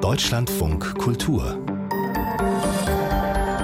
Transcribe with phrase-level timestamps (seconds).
[0.00, 1.58] Deutschlandfunk Kultur.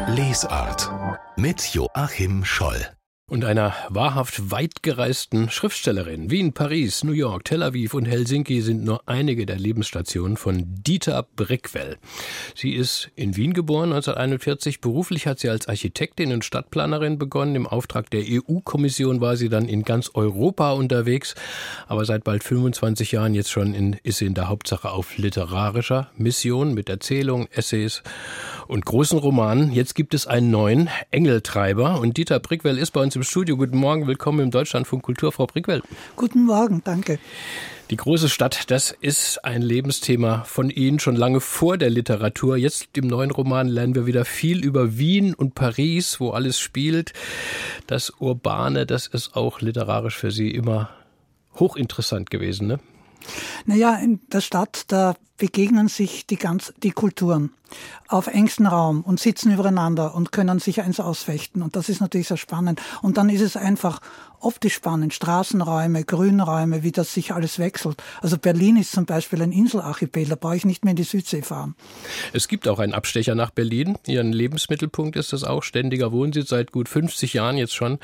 [0.09, 0.91] Lesart
[1.37, 2.96] mit Joachim Scholl
[3.29, 6.31] und einer wahrhaft weitgereisten Schriftstellerin.
[6.31, 11.27] Wien, Paris, New York, Tel Aviv und Helsinki sind nur einige der Lebensstationen von Dieter
[11.35, 11.97] Brickwell.
[12.55, 14.81] Sie ist in Wien geboren 1941.
[14.81, 17.57] Beruflich hat sie als Architektin und Stadtplanerin begonnen.
[17.57, 21.35] Im Auftrag der EU-Kommission war sie dann in ganz Europa unterwegs.
[21.89, 26.13] Aber seit bald 25 Jahren jetzt schon in, ist sie in der Hauptsache auf literarischer
[26.17, 28.05] Mission mit Erzählungen, Essays
[28.69, 29.73] und großen Romanen.
[29.73, 33.57] Jetzt gibt es einen neuen Engeltreiber und Dieter Brickwell ist bei uns im Studio.
[33.57, 35.83] Guten Morgen, willkommen im Deutschlandfunk Kultur, Frau Brickwell.
[36.17, 37.19] Guten Morgen, danke.
[37.91, 42.57] Die große Stadt, das ist ein Lebensthema von Ihnen schon lange vor der Literatur.
[42.57, 47.13] Jetzt im neuen Roman lernen wir wieder viel über Wien und Paris, wo alles spielt.
[47.87, 50.91] Das Urbane, das ist auch literarisch für Sie immer
[51.55, 52.81] hochinteressant gewesen, ne?
[53.65, 57.51] Naja, in der Stadt, da begegnen sich die, ganz, die Kulturen
[58.09, 61.63] auf engstem Raum und sitzen übereinander und können sich eins ausfechten.
[61.63, 62.81] Und das ist natürlich sehr spannend.
[63.03, 64.01] Und dann ist es einfach
[64.41, 65.15] optisch spannend.
[65.15, 68.03] Straßenräume, Grünräume, wie das sich alles wechselt.
[68.21, 71.43] Also Berlin ist zum Beispiel ein Inselarchipel, da brauche ich nicht mehr in die Südsee
[71.43, 71.75] fahren.
[72.33, 73.99] Es gibt auch einen Abstecher nach Berlin.
[74.07, 75.63] Ihren Lebensmittelpunkt ist das auch.
[75.65, 77.99] Ständiger Wohnsitz seit gut 50 Jahren jetzt schon.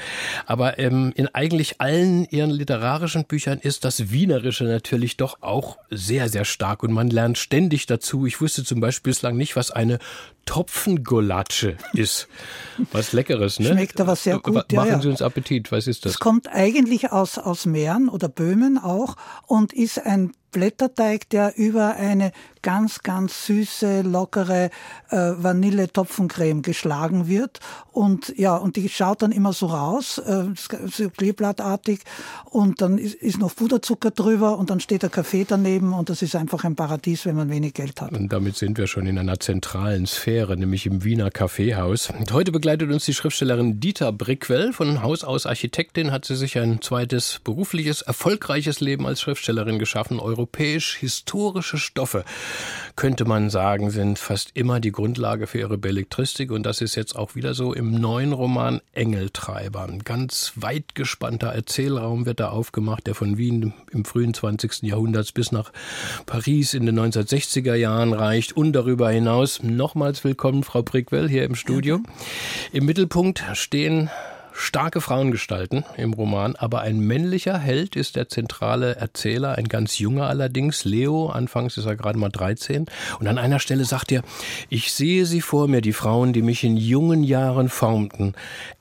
[0.47, 6.29] Aber ähm, in eigentlich allen Ihren literarischen Büchern ist das Wienerische natürlich doch auch sehr,
[6.29, 6.83] sehr stark.
[6.83, 8.27] Und man lernt ständig dazu.
[8.27, 9.99] Ich wusste zum Beispiel bislang nicht, was eine
[10.45, 12.29] Topfengolatsche ist.
[12.91, 13.69] Was Leckeres, ne?
[13.69, 14.55] Schmeckt aber sehr gut.
[14.55, 15.01] Machen ja, ja.
[15.01, 15.71] Sie uns Appetit.
[15.73, 16.13] Was ist das?
[16.13, 21.97] Es kommt eigentlich aus, aus Mähren oder Böhmen auch und ist ein Blätterteig, der über
[21.97, 24.71] eine ganz, ganz süße, lockere
[25.11, 27.59] äh, Vanille-Topfencreme geschlagen wird.
[27.91, 32.01] Und ja, und die schaut dann immer so raus, äh, so kleeblattartig.
[32.45, 36.23] Und dann ist, ist noch Puderzucker drüber und dann steht der Kaffee daneben und das
[36.23, 38.13] ist einfach ein Paradies, wenn man wenig Geld hat.
[38.13, 42.11] Und damit sind wir schon in einer zentralen Sphäre, nämlich im Wiener Kaffeehaus.
[42.11, 44.73] Und heute begleitet uns die Schriftstellerin Dieter Brickwell.
[44.73, 50.21] Von Haus aus Architektin hat sie sich ein zweites berufliches, erfolgreiches Leben als Schriftstellerin geschaffen.
[50.21, 52.25] Europäisch-historische Stoffe
[52.97, 56.51] könnte man sagen, sind fast immer die Grundlage für ihre Belletristik.
[56.51, 59.85] Und das ist jetzt auch wieder so im neuen Roman Engeltreiber.
[59.85, 64.83] Ein ganz weit gespannter Erzählraum wird da aufgemacht, der von Wien im frühen 20.
[64.85, 65.73] Jahrhunderts bis nach
[66.25, 69.63] Paris in den 1960er Jahren reicht und darüber hinaus.
[69.63, 72.01] Nochmals willkommen, Frau Brickwell, hier im Studio.
[72.73, 74.11] Im Mittelpunkt stehen
[74.53, 80.29] starke Frauengestalten im Roman, aber ein männlicher Held ist der zentrale Erzähler, ein ganz junger
[80.29, 82.87] allerdings, Leo, anfangs ist er gerade mal 13
[83.21, 84.23] und an einer Stelle sagt er,
[84.69, 88.35] ich sehe sie vor mir, die Frauen, die mich in jungen Jahren formten,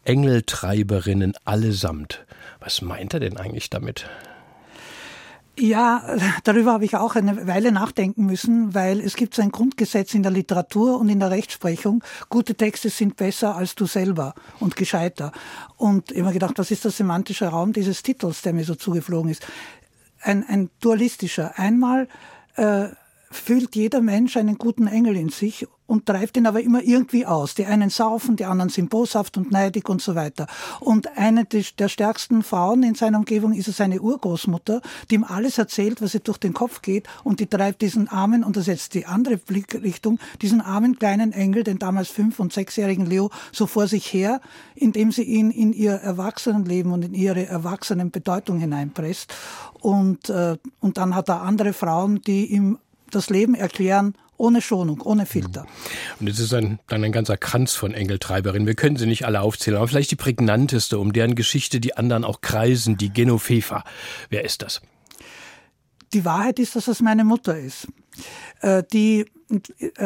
[0.06, 2.26] Engeltreiberinnen allesamt.
[2.60, 4.06] Was meint er denn eigentlich damit?
[5.58, 10.14] Ja, darüber habe ich auch eine Weile nachdenken müssen, weil es gibt so ein Grundgesetz
[10.14, 12.04] in der Literatur und in der Rechtsprechung.
[12.30, 15.34] Gute Texte sind besser als du selber und gescheiter.
[15.76, 19.46] Und mir gedacht, was ist der semantische Raum dieses Titels, der mir so zugeflogen ist?
[20.22, 21.60] Ein, ein dualistischer.
[21.60, 22.08] Einmal
[22.56, 22.88] äh,
[23.30, 27.54] fühlt jeder Mensch einen guten Engel in sich und treibt ihn aber immer irgendwie aus.
[27.54, 30.48] Die einen saufen, die anderen sind boshaft und neidig und so weiter.
[30.80, 36.02] Und eine der stärksten Frauen in seiner Umgebung ist seine Urgroßmutter, die ihm alles erzählt,
[36.02, 38.94] was ihr durch den Kopf geht und die treibt diesen armen, und das ist jetzt
[38.94, 43.88] die andere Blickrichtung, diesen armen kleinen Engel, den damals fünf- und sechsjährigen Leo, so vor
[43.88, 44.40] sich her,
[44.76, 49.34] indem sie ihn in ihr Erwachsenenleben und in ihre erwachsenen Bedeutung hineinpresst.
[49.82, 52.78] Und, äh, und dann hat er andere Frauen, die ihm
[53.10, 55.68] das Leben erklären ohne Schonung, ohne Filter.
[56.20, 58.68] Und es ist ein, dann ein ganzer Kranz von Engeltreiberinnen.
[58.68, 62.26] Wir können sie nicht alle aufzählen, aber vielleicht die prägnanteste, um deren Geschichte die anderen
[62.26, 63.84] auch kreisen, die Genoveva.
[64.30, 64.82] Wer ist das?
[66.14, 67.88] Die Wahrheit ist, dass es meine Mutter ist,
[68.62, 69.26] äh, die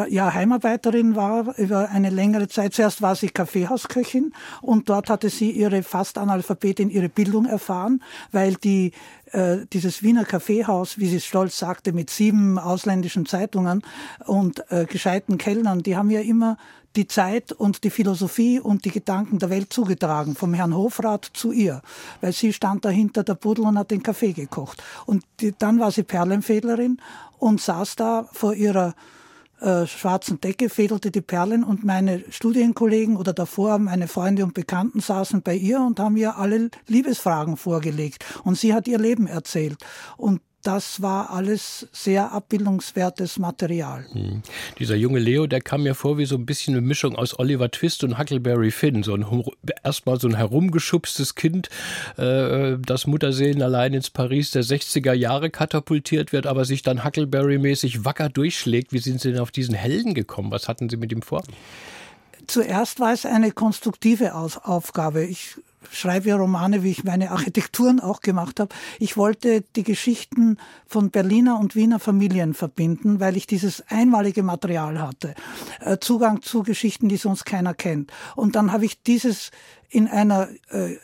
[0.10, 2.74] ja Heimarbeiterin war über eine längere Zeit.
[2.74, 8.02] Zuerst war sie Kaffeehausköchin und dort hatte sie ihre fast Analphabetin ihre Bildung erfahren,
[8.32, 8.92] weil die
[9.32, 13.82] äh, dieses Wiener Kaffeehaus, wie sie stolz sagte, mit sieben ausländischen Zeitungen
[14.26, 16.58] und äh, gescheiten Kellnern, die haben ja immer
[16.96, 21.52] die Zeit und die Philosophie und die Gedanken der Welt zugetragen, vom Herrn Hofrat zu
[21.52, 21.82] ihr,
[22.22, 24.82] weil sie stand dahinter der Pudel und hat den Kaffee gekocht.
[25.06, 27.02] Und die, dann war sie Perlenfädlerin
[27.38, 28.96] und saß da vor ihrer
[29.62, 35.00] äh, schwarzen Decke, fädelte die Perlen und meine Studienkollegen oder davor meine Freunde und Bekannten
[35.00, 39.78] saßen bei ihr und haben ihr alle Liebesfragen vorgelegt und sie hat ihr Leben erzählt.
[40.18, 44.06] Und das war alles sehr abbildungswertes Material.
[44.12, 44.42] Hm.
[44.80, 47.70] Dieser junge Leo, der kam mir vor wie so ein bisschen eine Mischung aus Oliver
[47.70, 49.04] Twist und Huckleberry Finn.
[49.04, 49.26] So ein
[49.84, 51.70] erstmal so ein herumgeschubstes Kind,
[52.18, 58.04] äh, das Mutterseelen allein ins Paris der 60er Jahre katapultiert wird, aber sich dann Huckleberry-mäßig
[58.04, 58.92] wacker durchschlägt.
[58.92, 60.50] Wie sind Sie denn auf diesen Helden gekommen?
[60.50, 61.44] Was hatten Sie mit ihm vor?
[62.48, 65.26] Zuerst war es eine konstruktive Aufgabe.
[65.26, 65.56] Ich
[65.92, 68.74] schreibe Romane, wie ich meine Architekturen auch gemacht habe.
[69.00, 75.02] Ich wollte die Geschichten von Berliner und Wiener Familien verbinden, weil ich dieses einmalige Material
[75.02, 75.36] hatte.
[75.80, 78.12] Äh, Zugang zu Geschichten, die sonst keiner kennt.
[78.36, 79.52] Und dann habe ich dieses
[79.90, 80.98] in einer äh,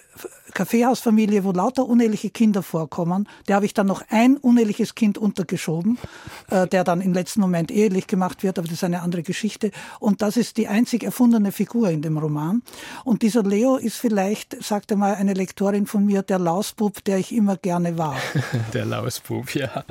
[0.54, 3.28] Kaffeehausfamilie, wo lauter uneheliche Kinder vorkommen.
[3.48, 5.98] Der habe ich dann noch ein uneheliches Kind untergeschoben,
[6.50, 9.72] äh, der dann im letzten Moment ehelich gemacht wird, aber das ist eine andere Geschichte.
[10.00, 12.62] Und das ist die einzig erfundene Figur in dem Roman.
[13.06, 17.32] Und dieser Leo ist vielleicht, sagte mal eine Lektorin von mir, der Lausbub, der ich
[17.32, 18.18] immer gerne war.
[18.74, 19.86] der Lausbub, ja.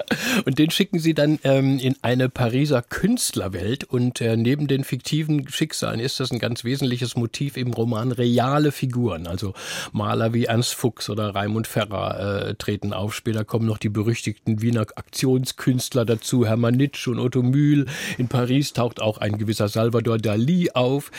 [0.44, 3.84] Und den schicken Sie dann ähm, in eine Pariser Künstlerwelt.
[3.84, 8.72] Und äh, neben den fiktiven Schicksalen ist das ein ganz wesentliches Motiv im Roman reale
[8.80, 9.26] Figuren.
[9.26, 9.52] Also
[9.92, 13.14] Maler wie Ernst Fuchs oder Raimund Ferrer äh, treten auf.
[13.14, 17.84] Später kommen noch die berüchtigten Wiener Aktionskünstler dazu, Hermann Nitsch und Otto Mühl.
[18.16, 21.10] In Paris taucht auch ein gewisser Salvador Dali auf.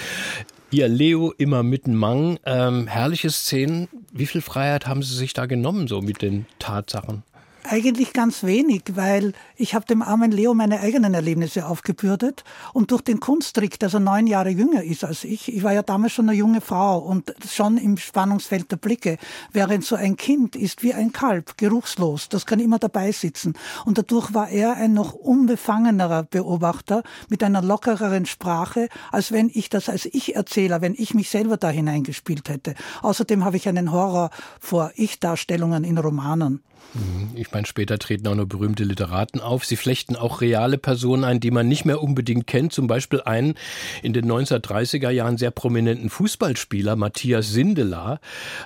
[0.71, 2.39] Ihr Leo immer mitten Mang.
[2.45, 3.87] Ähm, herrliche Szenen.
[4.11, 7.21] Wie viel Freiheit haben Sie sich da genommen, so mit den Tatsachen?
[7.63, 12.43] Eigentlich ganz wenig, weil ich habe dem armen Leo meine eigenen Erlebnisse aufgebürdet
[12.73, 15.83] und durch den Kunsttrick, dass er neun Jahre jünger ist als ich, ich war ja
[15.83, 19.17] damals schon eine junge Frau und schon im Spannungsfeld der Blicke,
[19.51, 23.53] während so ein Kind ist wie ein Kalb, geruchslos, das kann immer dabei sitzen
[23.85, 29.69] und dadurch war er ein noch unbefangenerer Beobachter mit einer lockereren Sprache, als wenn ich
[29.69, 32.73] das als Ich-Erzähler, wenn ich mich selber da hineingespielt hätte.
[33.03, 36.61] Außerdem habe ich einen Horror vor Ich-Darstellungen in Romanen.
[36.93, 37.31] Mhm.
[37.35, 39.50] Ich meine, später treten auch noch berühmte Literaten auf.
[39.59, 42.73] Sie flechten auch reale Personen ein, die man nicht mehr unbedingt kennt.
[42.73, 43.55] Zum Beispiel einen
[44.01, 48.19] in den 1930er Jahren sehr prominenten Fußballspieler, Matthias Sindelar,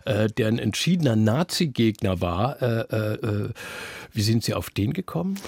[0.05, 2.61] äh, der ein entschiedener Nazi-Gegner war.
[2.61, 3.49] Äh, äh, äh,
[4.13, 5.39] wie sind Sie auf den gekommen?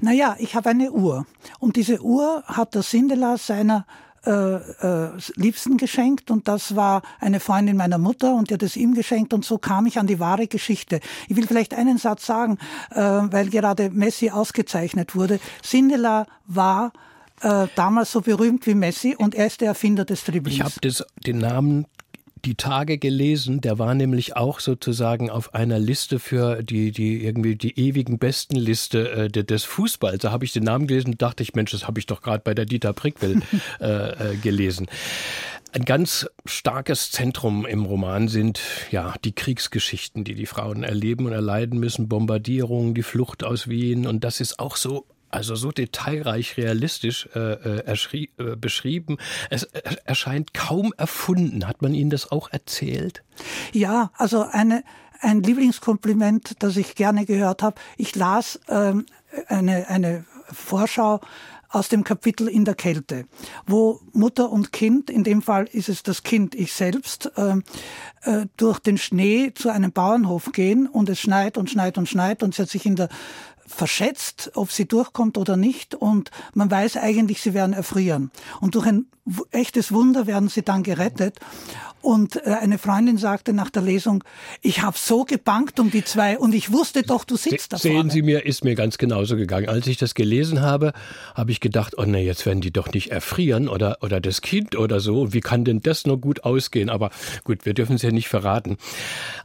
[0.00, 1.26] Naja, ich habe eine Uhr.
[1.60, 3.86] Und diese Uhr hat der Sindelar seiner
[4.26, 8.76] äh, äh, Liebsten geschenkt und das war eine Freundin meiner Mutter und die hat es
[8.76, 11.00] ihm geschenkt und so kam ich an die wahre Geschichte.
[11.28, 12.58] Ich will vielleicht einen Satz sagen,
[12.90, 15.38] äh, weil gerade Messi ausgezeichnet wurde.
[15.62, 16.92] Sindela war
[17.40, 20.56] äh, damals so berühmt wie Messi und er ist der Erfinder des Dribblings.
[20.56, 21.86] Ich habe den Namen
[22.46, 27.56] die Tage gelesen, der war nämlich auch sozusagen auf einer Liste für die, die irgendwie
[27.56, 30.22] die ewigen besten Liste äh, des Fußballs.
[30.22, 32.42] Da habe ich den Namen gelesen und dachte ich, Mensch, das habe ich doch gerade
[32.44, 33.42] bei der Dieter Prickwill
[33.80, 34.86] äh, äh, gelesen.
[35.72, 38.60] Ein ganz starkes Zentrum im Roman sind
[38.92, 44.06] ja die Kriegsgeschichten, die die Frauen erleben und erleiden müssen, Bombardierungen, die Flucht aus Wien
[44.06, 47.96] und das ist auch so also so detailreich realistisch äh, äh,
[48.38, 49.18] äh, beschrieben.
[49.50, 51.66] Es erscheint kaum erfunden.
[51.66, 53.22] Hat man Ihnen das auch erzählt?
[53.72, 54.82] Ja, also eine,
[55.20, 57.80] ein Lieblingskompliment, das ich gerne gehört habe.
[57.96, 59.06] Ich las ähm,
[59.48, 61.20] eine, eine Vorschau
[61.68, 63.26] aus dem Kapitel in der Kälte,
[63.66, 67.56] wo Mutter und Kind, in dem Fall ist es das Kind, ich selbst, äh,
[68.22, 72.42] äh, durch den Schnee zu einem Bauernhof gehen und es schneit und schneit und schneit
[72.42, 73.08] und sie hat sich in der
[73.66, 75.94] verschätzt, ob sie durchkommt oder nicht.
[75.94, 78.30] Und man weiß eigentlich, sie werden erfrieren.
[78.60, 79.06] Und durch ein
[79.50, 81.38] echtes Wunder werden sie dann gerettet.
[82.00, 84.22] Und äh, eine Freundin sagte nach der Lesung,
[84.62, 88.10] ich habe so gebankt um die zwei und ich wusste doch, du sitzt da Sehen
[88.10, 89.68] Sie mir, ist mir ganz genauso gegangen.
[89.68, 90.92] Als ich das gelesen habe,
[91.34, 94.76] habe ich gedacht, oh ne, jetzt werden die doch nicht erfrieren oder, oder das Kind
[94.76, 95.32] oder so.
[95.32, 96.90] Wie kann denn das nur gut ausgehen?
[96.90, 97.10] Aber
[97.42, 98.76] gut, wir dürfen es ja nicht verraten.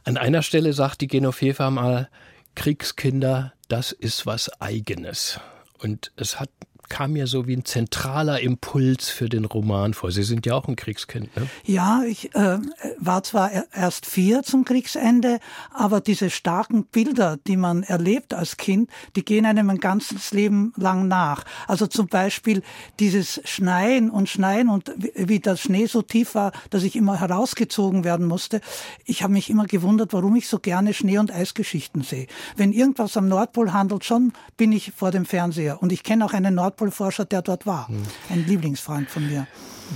[0.04, 2.08] An einer Stelle sagt die Genoveva mal,
[2.54, 5.40] Kriegskinder, das ist was Eigenes.
[5.78, 6.50] Und es hat
[6.92, 10.12] kam mir so wie ein zentraler Impuls für den Roman vor.
[10.12, 11.48] Sie sind ja auch ein Kriegskind, ne?
[11.64, 12.58] Ja, ich äh,
[12.98, 15.40] war zwar erst vier zum Kriegsende,
[15.72, 20.74] aber diese starken Bilder, die man erlebt als Kind, die gehen einem ein ganzes Leben
[20.76, 21.44] lang nach.
[21.66, 22.62] Also zum Beispiel
[23.00, 28.04] dieses Schneien und Schneien und wie der Schnee so tief war, dass ich immer herausgezogen
[28.04, 28.60] werden musste.
[29.06, 32.26] Ich habe mich immer gewundert, warum ich so gerne Schnee- und Eisgeschichten sehe.
[32.54, 35.80] Wenn irgendwas am Nordpol handelt, schon bin ich vor dem Fernseher.
[35.82, 37.88] Und ich kenne auch einen Nordpol Nordpolforscher, der dort war.
[37.88, 38.02] Hm.
[38.30, 39.46] Ein Lieblingsfreund von mir.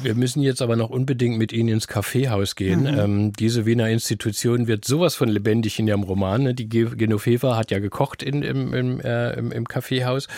[0.03, 2.83] Wir müssen jetzt aber noch unbedingt mit Ihnen ins Kaffeehaus gehen.
[2.83, 2.99] Mhm.
[2.99, 6.43] Ähm, diese Wiener Institution wird sowas von lebendig in Ihrem Roman.
[6.43, 6.55] Ne?
[6.55, 10.29] Die Genoveva hat ja gekocht in, im, im, äh, im, im Kaffeehaus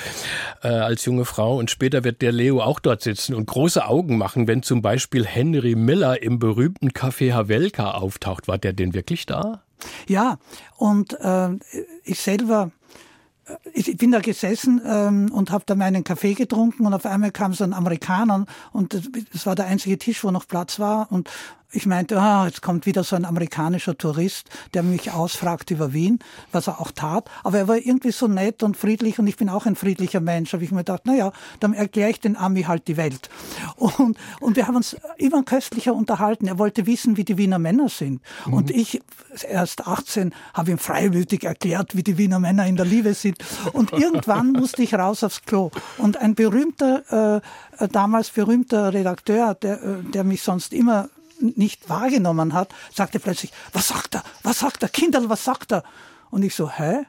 [0.63, 4.17] äh, als junge Frau und später wird der Leo auch dort sitzen und große Augen
[4.17, 8.47] machen, wenn zum Beispiel Henry Miller im berühmten Café Havelka auftaucht.
[8.47, 9.63] War der denn wirklich da?
[10.07, 10.39] Ja,
[10.77, 11.51] und äh,
[12.05, 12.71] ich selber
[13.73, 17.55] ich bin da gesessen ähm, und habe da meinen Kaffee getrunken und auf einmal kam
[17.55, 18.95] so ein Amerikaner und
[19.33, 21.31] das war der einzige Tisch, wo noch Platz war und
[21.71, 26.19] ich meinte, ah, jetzt kommt wieder so ein amerikanischer Tourist, der mich ausfragt über Wien,
[26.51, 27.29] was er auch tat.
[27.45, 30.55] Aber er war irgendwie so nett und friedlich und ich bin auch ein friedlicher Mensch.
[30.55, 33.29] Habe ich mir gedacht, na ja, dann erkläre ich den Ami halt die Welt.
[33.77, 36.47] Und, und wir haben uns immer köstlicher unterhalten.
[36.47, 38.21] Er wollte wissen, wie die Wiener Männer sind.
[38.45, 38.53] Mhm.
[38.53, 39.01] Und ich,
[39.49, 43.39] erst 18, habe ihm freiwillig erklärt, wie die Wiener Männer in der Liebe sind.
[43.73, 45.71] Und irgendwann musste ich raus aufs Klo.
[45.97, 47.41] Und ein berühmter,
[47.79, 51.09] äh, damals berühmter Redakteur, der, äh, der mich sonst immer
[51.41, 54.25] nicht wahrgenommen hat, sagte plötzlich, was sagt er?
[54.43, 54.89] Was sagt er?
[54.89, 55.83] Kinderl, was sagt er?
[56.31, 57.07] Und ich so, hä?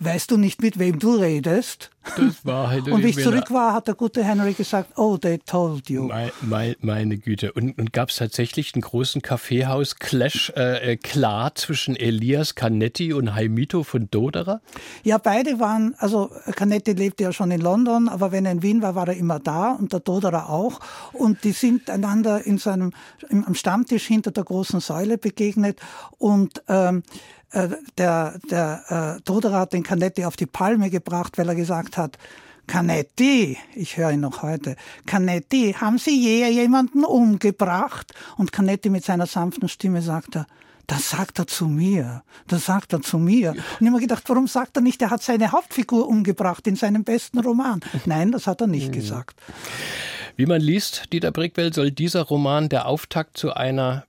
[0.00, 1.90] Weißt du nicht, mit wem du redest?
[2.16, 5.38] Das war halt Und wie ich zurück war, hat der gute Henry gesagt, oh, they
[5.38, 6.04] told you.
[6.04, 7.52] Meine, meine, meine Güte.
[7.52, 13.34] Und, und gab es tatsächlich einen großen Kaffeehaus-Clash äh, äh, klar zwischen Elias Canetti und
[13.34, 14.60] Haimito von Doderer?
[15.02, 18.82] Ja, beide waren, also Canetti lebte ja schon in London, aber wenn er in Wien
[18.82, 20.80] war, war er immer da und der Doderer auch.
[21.12, 22.92] Und die sind einander in seinem,
[23.30, 25.80] am Stammtisch hinter der großen Säule begegnet
[26.18, 27.02] und ähm,
[27.52, 31.96] äh, der, der äh, Doderer hat den Canetti auf die Palme gebracht, weil er gesagt
[31.96, 32.18] hat,
[32.66, 34.76] Canetti, ich höre ihn noch heute,
[35.06, 38.12] Canetti, haben Sie je jemanden umgebracht?
[38.36, 40.46] Und Canetti mit seiner sanften Stimme sagt er,
[40.86, 42.22] das sagt er zu mir.
[42.46, 43.50] Das sagt er zu mir.
[43.50, 46.76] Und ich habe mir gedacht, warum sagt er nicht, er hat seine Hauptfigur umgebracht in
[46.76, 47.80] seinem besten Roman?
[48.06, 49.38] Nein, das hat er nicht gesagt.
[50.36, 54.04] Wie man liest, Dieter Brickwell, soll dieser Roman der Auftakt zu einer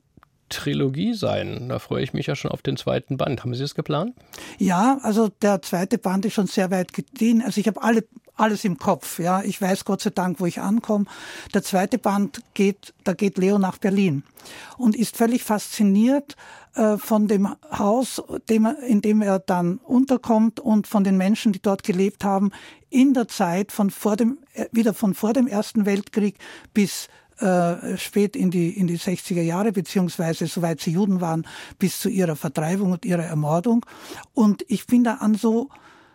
[0.50, 1.70] Trilogie sein.
[1.70, 3.44] Da freue ich mich ja schon auf den zweiten Band.
[3.44, 4.16] Haben Sie es geplant?
[4.58, 7.42] Ja, also der zweite Band ist schon sehr weit gediehen.
[7.42, 8.04] Also ich habe alle
[8.40, 9.20] alles im Kopf.
[9.20, 11.06] Ja, ich weiß Gott sei Dank, wo ich ankomme.
[11.54, 14.24] Der zweite Band geht, da geht Leo nach Berlin
[14.78, 16.36] und ist völlig fasziniert
[16.76, 21.84] äh, von dem Haus, in dem er dann unterkommt und von den Menschen, die dort
[21.84, 22.52] gelebt haben,
[22.90, 26.38] in der Zeit von vor dem, äh, wieder von vor dem Ersten Weltkrieg
[26.74, 31.46] bis äh, spät in die, in die 60er Jahre, beziehungsweise soweit sie Juden waren,
[31.78, 33.86] bis zu ihrer Vertreibung und ihrer Ermordung.
[34.34, 35.70] Und ich bin da an so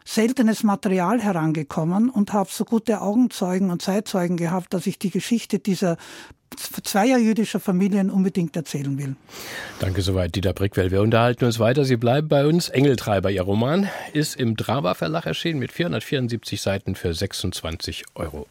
[0.05, 5.59] seltenes Material herangekommen und habe so gute Augenzeugen und Zeitzeugen gehabt, dass ich die Geschichte
[5.59, 5.97] dieser
[6.57, 9.17] zweier jüdischer Familien unbedingt erzählen will.
[9.81, 10.91] Danke soweit, Dieter Brickwell.
[10.91, 11.85] Wir unterhalten uns weiter.
[11.85, 12.69] Sie bleiben bei uns.
[12.69, 18.47] Engeltreiber, Ihr Roman, ist im Drava Verlag erschienen mit 474 Seiten für 26 Euro.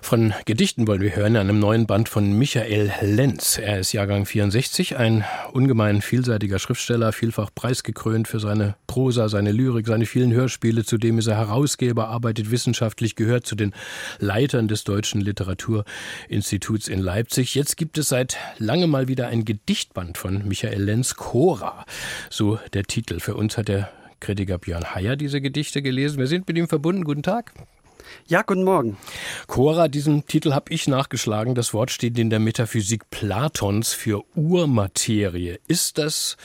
[0.00, 3.58] Von Gedichten wollen wir hören an einem neuen Band von Michael Lenz.
[3.58, 9.86] Er ist Jahrgang 64, ein ungemein vielseitiger Schriftsteller, vielfach preisgekrönt für seine Prosa, seine Lyrik,
[9.86, 10.84] seine vielen Hörspiele.
[10.84, 13.72] Zudem ist er Herausgeber, arbeitet wissenschaftlich, gehört zu den
[14.18, 17.54] Leitern des Deutschen Literaturinstituts in Leipzig.
[17.54, 21.84] Jetzt gibt es seit langem mal wieder ein Gedichtband von Michael Lenz, Cora.
[22.30, 23.20] So der Titel.
[23.20, 26.18] Für uns hat der Kritiker Björn Heyer diese Gedichte gelesen.
[26.18, 27.04] Wir sind mit ihm verbunden.
[27.04, 27.52] Guten Tag.
[28.26, 28.96] Ja, guten Morgen.
[29.46, 31.54] Cora, diesen Titel habe ich nachgeschlagen.
[31.54, 35.58] Das Wort steht in der Metaphysik Platons für Urmaterie.
[35.68, 36.36] Ist das,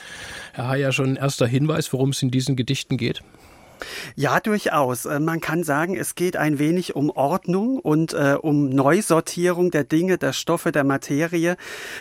[0.52, 3.22] Herr Hayer, schon ein erster Hinweis, worum es in diesen Gedichten geht?
[4.16, 5.04] Ja, durchaus.
[5.04, 9.84] Äh, man kann sagen, es geht ein wenig um Ordnung und äh, um Neusortierung der
[9.84, 11.56] Dinge, der Stoffe, der Materie.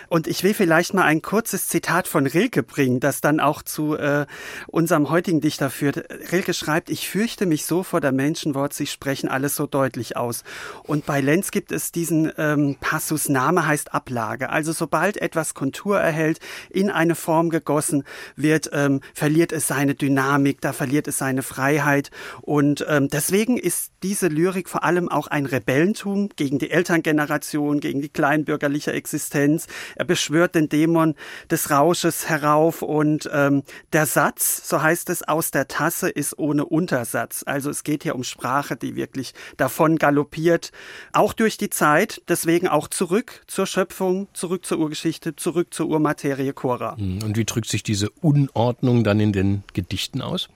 [0.07, 3.95] Und ich will vielleicht mal ein kurzes Zitat von Rilke bringen, das dann auch zu
[3.95, 4.25] äh,
[4.67, 6.03] unserem heutigen Dichter führt.
[6.31, 10.43] Rilke schreibt, ich fürchte mich so vor der Menschenwort, sie sprechen alles so deutlich aus.
[10.83, 14.49] Und bei Lenz gibt es diesen ähm, Passus, Name heißt Ablage.
[14.49, 18.03] Also sobald etwas Kontur erhält, in eine Form gegossen
[18.35, 21.70] wird, ähm, verliert es seine Dynamik, da verliert es seine Freiheit.
[21.71, 22.11] Freiheit.
[22.41, 28.01] Und ähm, deswegen ist diese Lyrik vor allem auch ein Rebellentum gegen die Elterngeneration, gegen
[28.01, 29.67] die kleinbürgerliche Existenz.
[29.95, 31.15] Er beschwört den Dämon
[31.49, 33.63] des Rausches herauf und ähm,
[33.93, 37.43] der Satz, so heißt es, aus der Tasse ist ohne Untersatz.
[37.45, 40.71] Also es geht hier um Sprache, die wirklich davon galoppiert,
[41.13, 46.53] auch durch die Zeit, deswegen auch zurück zur Schöpfung, zurück zur Urgeschichte, zurück zur Urmaterie
[46.53, 46.93] Cora.
[46.93, 50.49] Und wie drückt sich diese Unordnung dann in den Gedichten aus?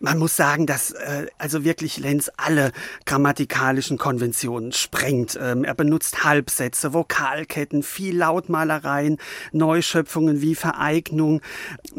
[0.00, 2.72] Man muss sagen, dass äh, also wirklich Lenz alle
[3.04, 5.38] grammatikalischen Konventionen sprengt.
[5.40, 9.18] Ähm, er benutzt Halbsätze, Vokalketten, viel Lautmalereien,
[9.52, 11.40] Neuschöpfungen wie Vereignung.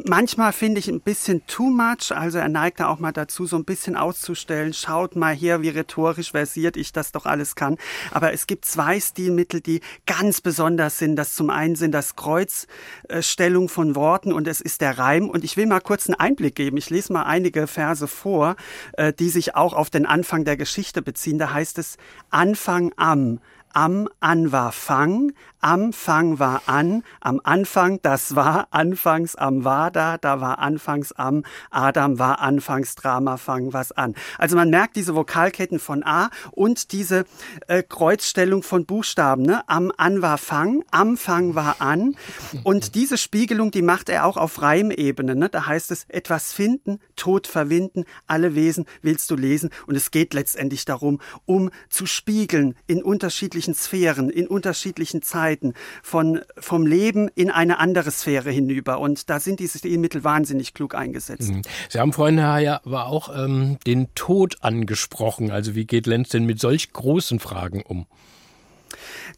[0.06, 3.56] Manchmal finde ich ein bisschen too much, also er neigt da auch mal dazu, so
[3.58, 7.78] ein bisschen auszustellen, schaut mal her, wie rhetorisch versiert ich das doch alles kann.
[8.12, 11.16] Aber es gibt zwei Stilmittel, die ganz besonders sind.
[11.16, 15.30] Das zum einen sind das Kreuzstellung von Worten und es ist der Reim.
[15.30, 16.78] Und ich will mal kurz einen Einblick geben.
[16.78, 18.56] Ich lese mal einige einige Verse vor,
[18.94, 21.38] äh, die sich auch auf den Anfang der Geschichte beziehen.
[21.38, 21.98] Da heißt es
[22.30, 23.40] Anfang am,
[23.74, 29.92] am an war Fang, am Fang war an, am Anfang, das war anfangs am war
[29.92, 34.16] da, da war anfangs am, Adam war anfangs Drama, Fang was an.
[34.38, 37.26] Also man merkt diese Vokalketten von A und diese
[37.68, 39.68] äh, Kreuzstellung von Buchstaben, ne?
[39.68, 42.16] am an war Fang, am Fang war an
[42.64, 45.50] und diese Spiegelung, die macht er auch auf Reimebene, ne?
[45.50, 50.34] da heißt es etwas finden, Tod verwinden, alle Wesen willst du lesen und es geht
[50.34, 55.74] letztendlich darum, um zu spiegeln in unterschiedlichen Sphären, in unterschiedlichen Zeiten,
[56.04, 59.00] von, vom Leben in eine andere Sphäre hinüber.
[59.00, 61.50] Und da sind diese Stilmittel wahnsinnig klug eingesetzt.
[61.52, 61.62] Mhm.
[61.90, 65.52] Sie haben vorhin, Herr ja aber auch ähm, den Tod angesprochen.
[65.52, 68.06] Also wie geht Lenz denn mit solch großen Fragen um?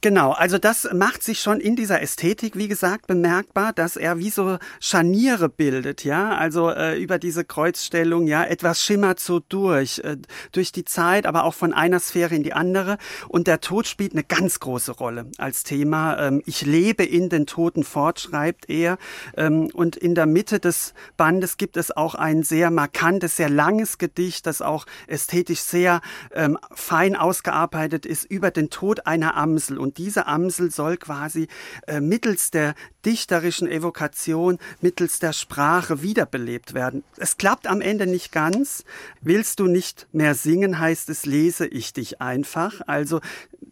[0.01, 4.29] Genau, also das macht sich schon in dieser Ästhetik, wie gesagt, bemerkbar, dass er wie
[4.29, 10.17] so Scharniere bildet, ja, also äh, über diese Kreuzstellung, ja, etwas schimmert so durch, äh,
[10.51, 12.97] durch die Zeit, aber auch von einer Sphäre in die andere.
[13.27, 16.17] Und der Tod spielt eine ganz große Rolle als Thema.
[16.19, 18.97] Ähm, ich lebe in den Toten fort, schreibt er.
[19.35, 23.97] Ähm, und in der Mitte des Bandes gibt es auch ein sehr markantes, sehr langes
[23.97, 26.01] Gedicht, das auch ästhetisch sehr
[26.33, 29.78] ähm, fein ausgearbeitet ist über den Tod einer Amsel.
[29.79, 31.47] Und diese Amsel soll quasi
[31.87, 37.03] äh, mittels der dichterischen Evokation, mittels der Sprache wiederbelebt werden.
[37.17, 38.83] Es klappt am Ende nicht ganz.
[39.21, 42.81] Willst du nicht mehr singen, heißt es, lese ich dich einfach.
[42.87, 43.21] Also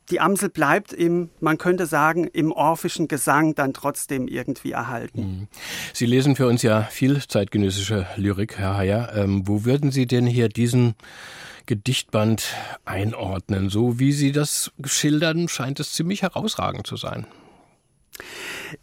[0.09, 5.19] die Amsel bleibt im, man könnte sagen, im orphischen Gesang dann trotzdem irgendwie erhalten.
[5.19, 5.47] Mhm.
[5.93, 9.11] Sie lesen für uns ja viel zeitgenössische Lyrik, Herr Heyer.
[9.15, 10.95] Ähm, wo würden Sie denn hier diesen
[11.67, 12.55] Gedichtband
[12.86, 13.69] einordnen.
[13.69, 17.27] So wie Sie das schildern, scheint es ziemlich herausragend zu sein.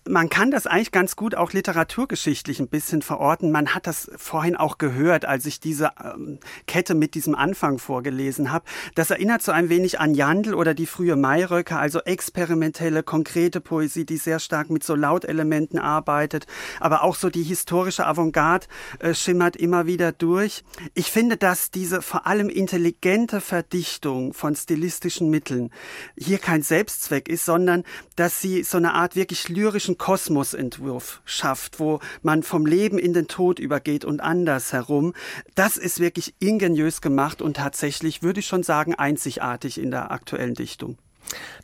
[0.08, 3.50] Man kann das eigentlich ganz gut auch literaturgeschichtlich ein bisschen verorten.
[3.50, 8.50] Man hat das vorhin auch gehört, als ich diese ähm, Kette mit diesem Anfang vorgelesen
[8.50, 8.64] habe.
[8.94, 14.04] Das erinnert so ein wenig an Jandl oder die frühe Mayröcker, also experimentelle, konkrete Poesie,
[14.04, 16.46] die sehr stark mit so Lautelementen arbeitet.
[16.80, 18.66] Aber auch so die historische Avantgarde
[18.98, 20.64] äh, schimmert immer wieder durch.
[20.94, 25.70] Ich finde, dass diese vor allem intelligente Verdichtung von stilistischen Mitteln
[26.16, 27.84] hier kein Selbstzweck ist, sondern
[28.16, 33.12] dass sie so eine Art wirklich lyrische lyrischen Kosmosentwurf schafft, wo man vom Leben in
[33.12, 35.14] den Tod übergeht und andersherum.
[35.56, 40.54] Das ist wirklich ingeniös gemacht und tatsächlich, würde ich schon sagen, einzigartig in der aktuellen
[40.54, 40.96] Dichtung.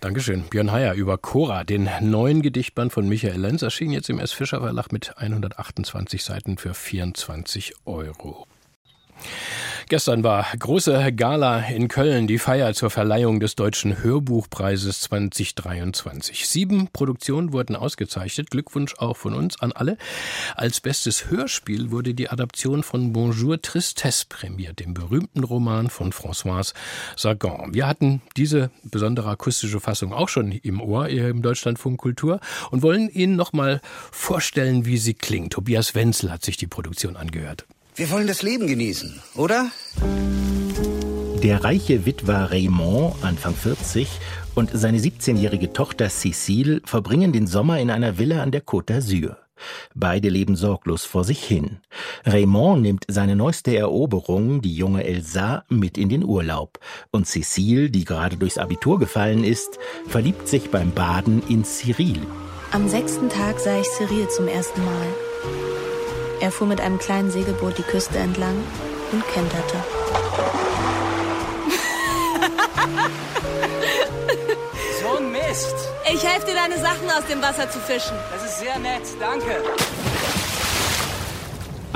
[0.01, 0.43] Dankeschön.
[0.51, 4.33] Björn Heyer über Cora, den neuen Gedichtband von Michael Lenz, erschien jetzt im S.
[4.33, 8.49] Fischer Verlag mit 128 Seiten für 24 Euro.
[9.91, 16.49] Gestern war große Gala in Köln, die Feier zur Verleihung des Deutschen Hörbuchpreises 2023.
[16.49, 18.53] Sieben Produktionen wurden ausgezeichnet.
[18.53, 19.99] Glückwunsch auch von uns an alle.
[20.55, 26.73] Als bestes Hörspiel wurde die Adaption von Bonjour Tristesse prämiert, dem berühmten Roman von Françoise
[27.17, 27.75] Sagan.
[27.75, 32.39] Wir hatten diese besondere akustische Fassung auch schon im Ohr im Deutschlandfunk Kultur
[32.71, 33.81] und wollen Ihnen noch mal
[34.13, 35.55] vorstellen, wie sie klingt.
[35.55, 37.67] Tobias Wenzel hat sich die Produktion angehört.
[38.01, 39.71] Wir wollen das Leben genießen, oder?
[41.43, 44.09] Der reiche Witwer Raymond, Anfang 40,
[44.55, 49.37] und seine 17-jährige Tochter Cécile verbringen den Sommer in einer Villa an der Côte d'Azur.
[49.95, 51.81] Beide leben sorglos vor sich hin.
[52.25, 56.79] Raymond nimmt seine neueste Eroberung, die junge Elsa, mit in den Urlaub.
[57.11, 62.23] Und Cécile, die gerade durchs Abitur gefallen ist, verliebt sich beim Baden in Cyril.
[62.71, 65.30] Am sechsten Tag sah ich Cyril zum ersten Mal.
[66.41, 68.57] Er fuhr mit einem kleinen Segelboot die Küste entlang
[69.13, 69.77] und kenterte.
[75.03, 75.75] so ein Mist.
[76.13, 78.17] Ich helfe dir, deine Sachen aus dem Wasser zu fischen.
[78.33, 79.63] Das ist sehr nett, danke.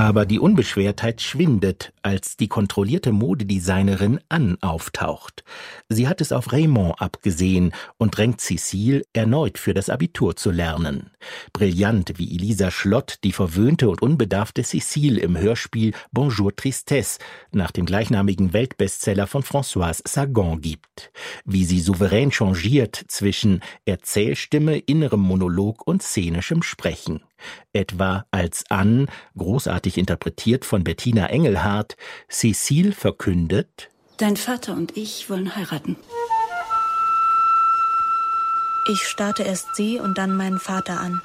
[0.04, 5.44] Aber die Unbeschwertheit schwindet, als die kontrollierte Modedesignerin Anne auftaucht.
[5.88, 11.08] Sie hat es auf Raymond abgesehen und drängt Cécile, erneut für das Abitur zu lernen.
[11.54, 17.18] Brillant wie Elisa Schlott die verwöhnte und unbedarfte Cécile im Hörspiel Bonjour Tristesse
[17.50, 21.12] nach dem gleichnamigen Weltbestseller von Françoise Sagan gibt.
[21.46, 27.22] Wie sie souverän changiert zwischen Erzählstimme, innerem Monolog und szenischem Sprechen
[27.72, 31.96] etwa als Anne, großartig interpretiert von Bettina Engelhardt,
[32.28, 35.96] Cecile verkündet Dein Vater und ich wollen heiraten.
[38.86, 41.20] Ich starrte erst sie und dann meinen Vater an.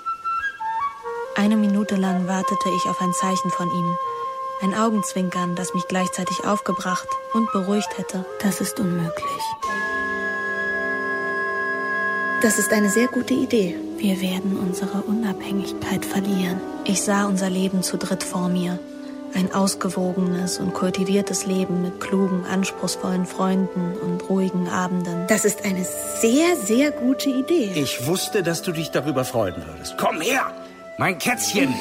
[1.36, 3.98] Eine Minute lang wartete ich auf ein Zeichen von ihm.
[4.62, 8.26] Ein Augenzwinkern, das mich gleichzeitig aufgebracht und beruhigt hätte.
[8.42, 9.44] Das ist unmöglich.
[12.42, 13.76] Das ist eine sehr gute Idee.
[13.98, 16.62] Wir werden unsere Unabhängigkeit verlieren.
[16.86, 18.80] Ich sah unser Leben zu dritt vor mir.
[19.36, 25.28] Ein ausgewogenes und kultiviertes Leben mit klugen, anspruchsvollen Freunden und ruhigen Abenden.
[25.28, 27.72] Das ist eine sehr, sehr gute Idee.
[27.76, 29.98] Ich wusste, dass du dich darüber freuen würdest.
[29.98, 30.50] Komm her,
[30.98, 31.74] mein Kätzchen.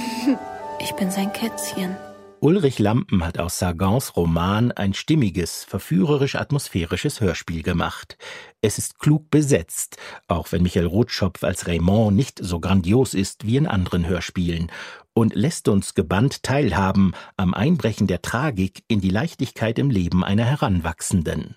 [0.81, 1.97] Ich bin sein Kätzchen.
[2.41, 8.17] Ulrich Lampen hat aus Sargans Roman ein stimmiges, verführerisch-atmosphärisches Hörspiel gemacht.
[8.61, 9.97] Es ist klug besetzt,
[10.29, 14.71] auch wenn Michael Rotschopf als Raymond nicht so grandios ist wie in anderen Hörspielen,
[15.15, 20.45] und lässt uns gebannt teilhaben am Einbrechen der Tragik in die Leichtigkeit im Leben einer
[20.45, 21.57] Heranwachsenden.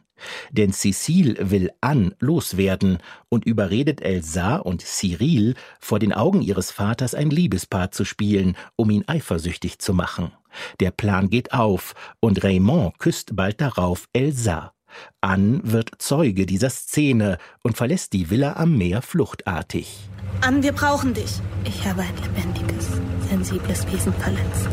[0.52, 2.98] Denn Cécile will Anne loswerden
[3.30, 8.90] und überredet Elsa und Cyril, vor den Augen ihres Vaters ein Liebespaar zu spielen, um
[8.90, 10.32] ihn eifersüchtig zu machen.
[10.80, 14.74] Der Plan geht auf und Raymond küsst bald darauf Elsa.
[15.22, 19.98] Anne wird Zeuge dieser Szene und verlässt die Villa am Meer fluchtartig.
[20.42, 21.40] Anne, wir brauchen dich.
[21.66, 22.88] Ich habe ein lebendiges,
[23.30, 24.68] sensibles Wesen verletzt.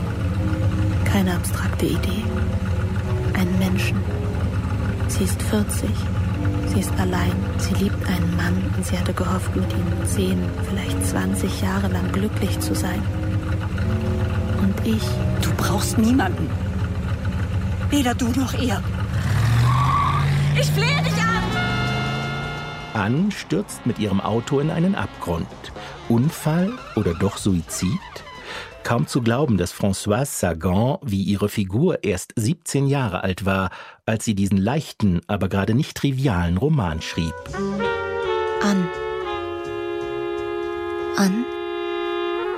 [1.05, 2.25] Keine abstrakte Idee.
[3.35, 3.97] Einen Menschen.
[5.09, 5.91] Sie ist 40.
[6.67, 7.33] Sie ist allein.
[7.59, 12.13] Sie liebt einen Mann und sie hatte gehofft, mit ihm 10, vielleicht 20 Jahre lang
[12.13, 13.03] glücklich zu sein.
[14.61, 15.03] Und ich.
[15.43, 16.49] Du brauchst niemanden.
[17.91, 18.83] Weder du noch er.
[20.61, 21.43] Ich flehe dich an!
[22.95, 25.47] Anne stürzt mit ihrem Auto in einen Abgrund.
[26.09, 27.89] Unfall oder doch Suizid?
[28.85, 33.71] Kaum zu glauben, dass Françoise Sagan wie ihre Figur erst 17 Jahre alt war,
[34.07, 37.35] als sie diesen leichten, aber gerade nicht trivialen Roman schrieb.
[38.63, 38.89] An.
[41.17, 41.45] An?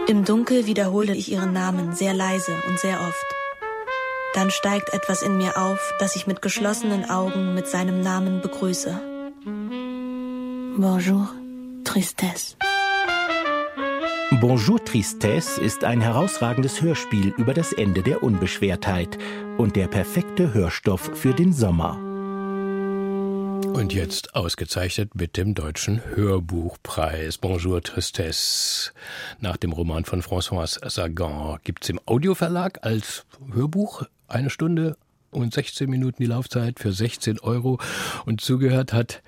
[0.06, 3.26] Im Dunkel wiederhole ich ihren Namen sehr leise und sehr oft.
[4.35, 9.00] Dann steigt etwas in mir auf, das ich mit geschlossenen Augen mit seinem Namen begrüße.
[10.76, 11.28] Bonjour,
[11.85, 12.56] Tristesse.
[14.38, 19.19] Bonjour Tristesse ist ein herausragendes Hörspiel über das Ende der Unbeschwertheit
[19.59, 21.97] und der perfekte Hörstoff für den Sommer.
[23.75, 27.38] Und jetzt ausgezeichnet mit dem Deutschen Hörbuchpreis.
[27.38, 28.93] Bonjour Tristesse.
[29.40, 34.97] Nach dem Roman von François Sagan gibt es im Audioverlag als Hörbuch eine Stunde
[35.33, 37.81] und 16 Minuten die Laufzeit für 16 Euro.
[38.27, 39.23] Und zugehört hat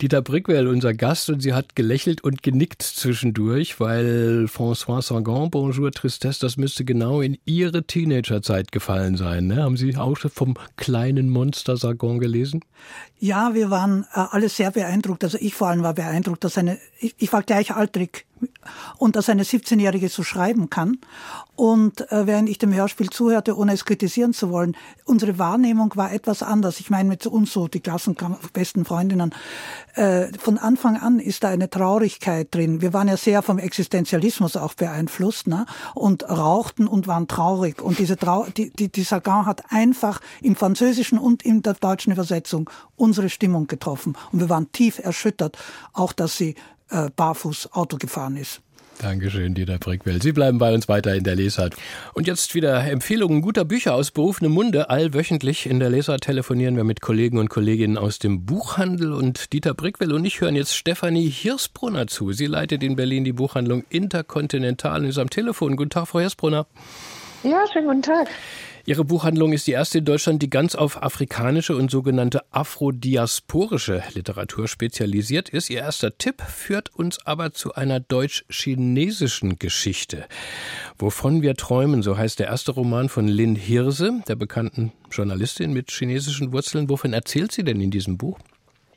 [0.00, 5.92] Dieter Brickwell, unser Gast, und sie hat gelächelt und genickt zwischendurch, weil François Sagan, Bonjour
[5.92, 9.46] Tristesse, das müsste genau in ihre Teenagerzeit gefallen sein.
[9.46, 9.62] Ne?
[9.62, 12.60] Haben Sie auch vom kleinen Monster Sagan gelesen?
[13.24, 15.24] Ja, wir waren äh, alle sehr beeindruckt.
[15.24, 18.26] Also ich vor allem war beeindruckt, dass eine, ich, ich war gleichaltrig
[18.98, 20.98] und dass eine 17-Jährige so schreiben kann.
[21.56, 26.12] Und äh, während ich dem Hörspiel zuhörte, ohne es kritisieren zu wollen, unsere Wahrnehmung war
[26.12, 26.80] etwas anders.
[26.80, 29.32] Ich meine mit uns so, die klassenbesten Freundinnen.
[29.94, 32.82] Äh, von Anfang an ist da eine Traurigkeit drin.
[32.82, 35.66] Wir waren ja sehr vom Existenzialismus auch beeinflusst ne?
[35.94, 37.80] und rauchten und waren traurig.
[37.80, 42.12] Und diese Trau die, die, die Sagan hat einfach im Französischen und in der deutschen
[42.12, 42.68] Übersetzung
[43.14, 44.16] unsere Stimmung getroffen.
[44.32, 45.56] Und wir waren tief erschüttert,
[45.92, 46.56] auch dass sie
[46.90, 48.60] äh, barfuß Auto gefahren ist.
[49.00, 50.20] Dankeschön, Dieter Brickwell.
[50.22, 51.74] Sie bleiben bei uns weiter in der Lesart.
[52.12, 54.90] Und jetzt wieder Empfehlungen guter Bücher aus berufenem Munde.
[54.90, 59.12] Allwöchentlich in der Lesart telefonieren wir mit Kollegen und Kolleginnen aus dem Buchhandel.
[59.12, 62.32] Und Dieter Brickwell und ich hören jetzt Stefanie Hirsbrunner zu.
[62.32, 65.76] Sie leitet in Berlin die Buchhandlung Interkontinental und ist am Telefon.
[65.76, 66.66] Guten Tag, Frau Hirsbrunner.
[67.42, 68.28] Ja, schönen guten Tag.
[68.86, 74.68] Ihre Buchhandlung ist die erste in Deutschland, die ganz auf afrikanische und sogenannte afrodiasporische Literatur
[74.68, 75.70] spezialisiert ist.
[75.70, 80.26] Ihr erster Tipp führt uns aber zu einer deutsch-chinesischen Geschichte.
[80.98, 85.90] Wovon wir träumen, so heißt der erste Roman von Lin Hirse, der bekannten Journalistin mit
[85.90, 86.90] chinesischen Wurzeln.
[86.90, 88.38] Wovon erzählt sie denn in diesem Buch?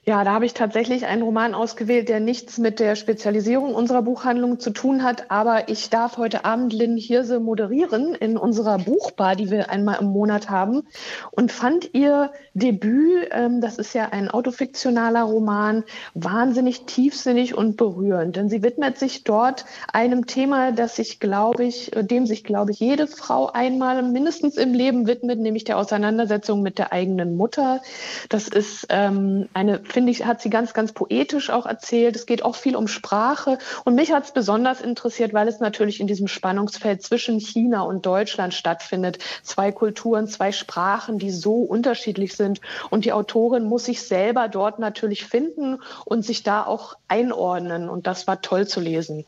[0.08, 4.58] Ja, da habe ich tatsächlich einen Roman ausgewählt, der nichts mit der Spezialisierung unserer Buchhandlung
[4.58, 5.30] zu tun hat.
[5.32, 10.06] Aber ich darf heute Abend Lynn Hirse moderieren in unserer Buchbar, die wir einmal im
[10.06, 10.84] Monat haben.
[11.32, 18.38] Und fand ihr Debüt, ähm, das ist ja ein autofiktionaler Roman, wahnsinnig tiefsinnig und berührend.
[18.38, 22.80] Denn sie widmet sich dort einem Thema, das sich, glaube ich, dem sich, glaube ich,
[22.80, 27.82] jede Frau einmal mindestens im Leben widmet, nämlich der Auseinandersetzung mit der eigenen Mutter.
[28.30, 32.16] Das ist ähm, eine finde ich, hat sie ganz, ganz poetisch auch erzählt.
[32.16, 33.58] Es geht auch viel um Sprache.
[33.84, 38.06] Und mich hat es besonders interessiert, weil es natürlich in diesem Spannungsfeld zwischen China und
[38.06, 39.18] Deutschland stattfindet.
[39.42, 42.62] Zwei Kulturen, zwei Sprachen, die so unterschiedlich sind.
[42.92, 47.90] Und die Autorin muss sich selber dort natürlich finden und sich da auch einordnen.
[47.90, 49.26] Und das war toll zu lesen.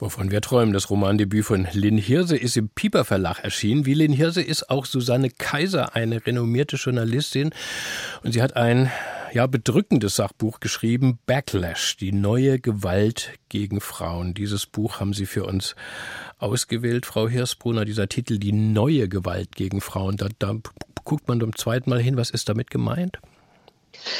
[0.00, 3.86] Wovon wir träumen, das Romandebüt von Lynn Hirse ist im Pieper Verlag erschienen.
[3.86, 7.54] Wie Lynn Hirse ist auch Susanne Kaiser eine renommierte Journalistin
[8.24, 8.90] und sie hat ein
[9.32, 14.34] ja, bedrückendes Sachbuch geschrieben, Backlash, die neue Gewalt gegen Frauen.
[14.34, 15.74] Dieses Buch haben Sie für uns
[16.38, 20.16] ausgewählt, Frau Hirsbrunner, dieser Titel, die neue Gewalt gegen Frauen.
[20.16, 20.56] Da, da
[21.04, 23.18] guckt man zum zweiten Mal hin, was ist damit gemeint?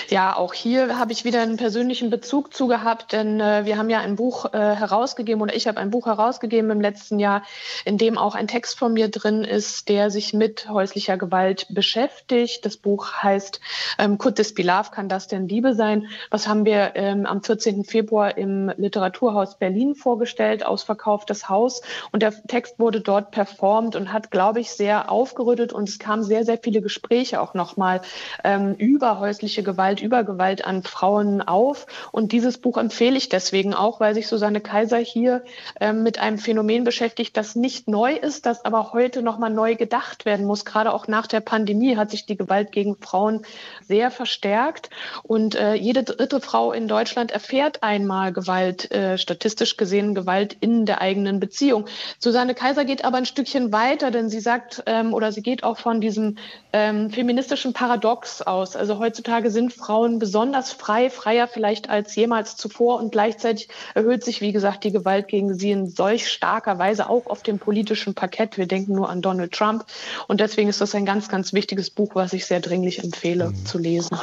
[0.09, 3.91] Ja, auch hier habe ich wieder einen persönlichen Bezug zu gehabt, denn äh, wir haben
[3.91, 7.43] ja ein Buch äh, herausgegeben oder ich habe ein Buch herausgegeben im letzten Jahr,
[7.85, 12.65] in dem auch ein Text von mir drin ist, der sich mit häuslicher Gewalt beschäftigt.
[12.65, 13.61] Das Buch heißt
[13.99, 14.91] ähm, Could this be love?
[14.93, 16.09] Kann das denn Liebe sein?
[16.31, 17.85] Was haben wir ähm, am 14.
[17.85, 21.83] Februar im Literaturhaus Berlin vorgestellt, ausverkauftes Haus.
[22.11, 26.23] Und der Text wurde dort performt und hat, glaube ich, sehr aufgerüttelt und es kamen
[26.23, 28.03] sehr, sehr viele Gespräche auch nochmal
[28.45, 31.87] ähm, über häusliche Gewalt Gewalt über Gewalt an Frauen auf.
[32.13, 35.43] Und dieses Buch empfehle ich deswegen auch, weil sich Susanne Kaiser hier
[35.81, 40.25] ähm, mit einem Phänomen beschäftigt, das nicht neu ist, das aber heute nochmal neu gedacht
[40.25, 40.65] werden muss.
[40.65, 43.43] Gerade auch nach der Pandemie hat sich die Gewalt gegen Frauen
[43.83, 44.89] sehr verstärkt.
[45.25, 50.87] Und äh, jede dritte Frau in Deutschland erfährt einmal Gewalt, äh, statistisch gesehen Gewalt in
[50.87, 51.87] der eigenen Beziehung.
[52.19, 55.79] Susanne Kaiser geht aber ein Stückchen weiter, denn sie sagt ähm, oder sie geht auch
[55.79, 56.37] von diesem
[56.73, 58.77] ähm, feministischen Paradox aus.
[58.77, 64.41] Also heutzutage sind Frauen besonders frei, freier vielleicht als jemals zuvor und gleichzeitig erhöht sich,
[64.41, 68.57] wie gesagt, die Gewalt gegen sie in solch starker Weise auch auf dem politischen Parkett.
[68.57, 69.85] Wir denken nur an Donald Trump
[70.29, 73.67] und deswegen ist das ein ganz, ganz wichtiges Buch, was ich sehr dringlich empfehle mhm.
[73.67, 74.17] zu lesen.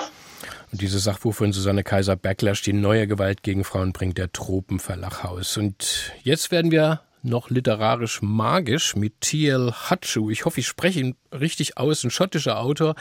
[0.71, 5.23] Und dieses Sachbuch von Susanne Kaiser Backlash, die neue Gewalt gegen Frauen, bringt der Tropenverlag
[5.23, 5.57] raus.
[5.57, 9.71] Und jetzt werden wir noch literarisch magisch mit T.L.
[9.71, 10.29] Hatschu.
[10.29, 12.03] Ich hoffe, ich spreche ihn richtig aus.
[12.03, 12.95] Ein schottischer Autor,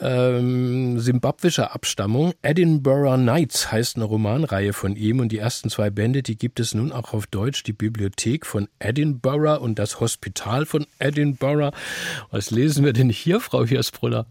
[0.00, 2.32] ähm, simbabwischer Abstammung.
[2.42, 6.74] Edinburgh Nights heißt eine Romanreihe von ihm und die ersten zwei Bände, die gibt es
[6.74, 7.62] nun auch auf Deutsch.
[7.62, 11.72] Die Bibliothek von Edinburgh und das Hospital von Edinburgh.
[12.30, 14.26] Was lesen wir denn hier, Frau Hirsbrunner?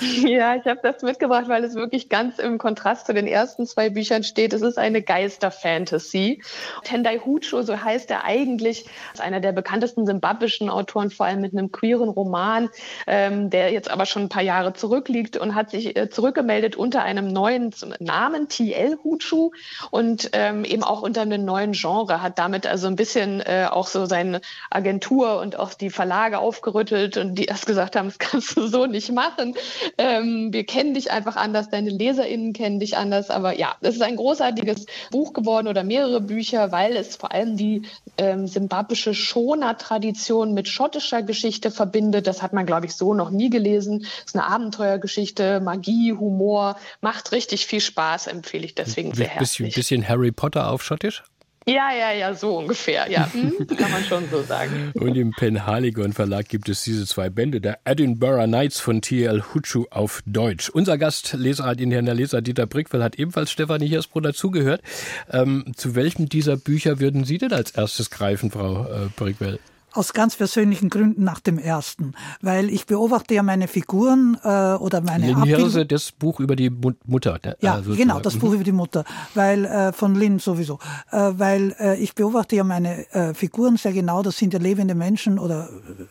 [0.00, 3.88] Ja, ich habe das mitgebracht, weil es wirklich ganz im Kontrast zu den ersten zwei
[3.88, 4.52] Büchern steht.
[4.52, 6.42] Es ist eine Geister-Fantasy.
[6.84, 11.52] Tendai Hucho, so heißt er eigentlich, ist einer der bekanntesten simbabwischen Autoren, vor allem mit
[11.52, 12.68] einem queeren Roman,
[13.06, 17.02] ähm, der jetzt aber schon ein paar Jahre zurückliegt und hat sich äh, zurückgemeldet unter
[17.02, 19.52] einem neuen Namen, TL Huchu,
[19.90, 23.86] und ähm, eben auch unter einem neuen Genre, hat damit also ein bisschen äh, auch
[23.86, 24.40] so seine
[24.70, 28.86] Agentur und auch die Verlage aufgerüttelt und die erst gesagt haben, das kannst du so
[28.86, 29.54] nicht machen machen.
[29.98, 33.30] Ähm, wir kennen dich einfach anders, deine LeserInnen kennen dich anders.
[33.30, 37.56] Aber ja, es ist ein großartiges Buch geworden oder mehrere Bücher, weil es vor allem
[37.56, 37.82] die
[38.18, 42.26] ähm, simbabwische Shona-Tradition mit schottischer Geschichte verbindet.
[42.26, 44.06] Das hat man, glaube ich, so noch nie gelesen.
[44.20, 49.74] Es ist eine Abenteuergeschichte, Magie, Humor, macht richtig viel Spaß, empfehle ich deswegen sehr herzlich.
[49.74, 51.22] Bisschen, bisschen Harry Potter auf Schottisch?
[51.68, 53.10] Ja, ja, ja, so ungefähr.
[53.10, 54.92] Ja, hm, kann man schon so sagen.
[54.94, 59.42] Und im Penhaligon Verlag gibt es diese zwei Bände der Edinburgh Nights von T.L.
[59.52, 60.70] Hutschu auf Deutsch.
[60.70, 64.80] Unser Gast, Leserrat in der Leser Dieter Brickfell, hat ebenfalls Stefanie Hirsbro dazugehört.
[65.28, 69.58] Ähm, zu welchem dieser Bücher würden Sie denn als erstes greifen, Frau äh, Brickfell?
[69.96, 72.12] Aus ganz persönlichen Gründen nach dem ersten.
[72.42, 76.70] Weil ich beobachte ja meine Figuren äh, oder meine Lynn Hirse, das Buch über die
[76.70, 77.38] Mutter.
[77.38, 78.54] Der, ja, also genau, das Buch mhm.
[78.56, 79.04] über die Mutter.
[79.34, 80.78] Weil äh, von Lynn sowieso.
[81.10, 84.22] Äh, weil äh, ich beobachte ja meine äh, Figuren sehr genau.
[84.22, 85.68] Das sind ja lebende Menschen oder